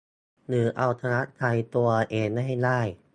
[0.47, 1.43] หรือเอาชนะใจ
[1.75, 2.79] ตัวเองให้ได้